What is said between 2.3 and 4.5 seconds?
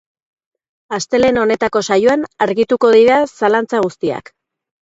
argituko dira zalantza guztiak.